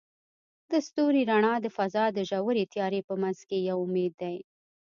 د 0.71 0.73
ستوري 0.87 1.21
رڼا 1.31 1.53
د 1.61 1.67
فضاء 1.77 2.09
د 2.13 2.19
ژورې 2.29 2.63
تیارې 2.73 3.01
په 3.09 3.13
منځ 3.21 3.39
کې 3.49 3.57
یو 3.69 3.77
امید 3.85 4.13
دی. 4.21 4.37